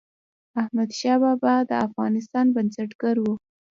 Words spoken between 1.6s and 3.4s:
د افغانستان بنسټګر و.